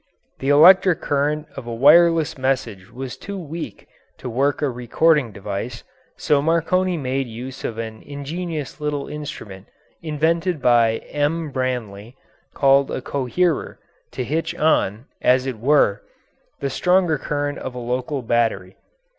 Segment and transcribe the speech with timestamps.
[0.39, 5.83] The electric current of a wireless message was too weak to work a recording device,
[6.17, 9.67] so Marconi made use of an ingenious little instrument
[10.01, 11.51] invented by M.
[11.53, 12.15] Branly,
[12.55, 13.77] called a coherer,
[14.13, 16.01] to hitch on, as it were,
[16.61, 18.77] the stronger current of a local battery.